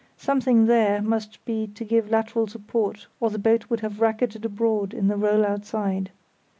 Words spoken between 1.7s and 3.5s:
give lateral support or the